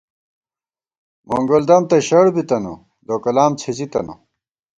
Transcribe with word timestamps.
مونگولدم 1.27 1.81
تہ 1.89 1.97
شڑ 2.07 2.25
بِتَنہ، 2.33 2.73
دوکلام 3.07 3.51
څھِزی 3.59 3.85
تنہ 3.91 4.13